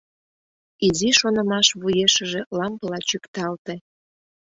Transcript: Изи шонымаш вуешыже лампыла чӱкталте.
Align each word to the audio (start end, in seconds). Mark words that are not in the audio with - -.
Изи 0.87 1.09
шонымаш 1.19 1.67
вуешыже 1.81 2.41
лампыла 2.57 2.99
чӱкталте. 3.09 3.75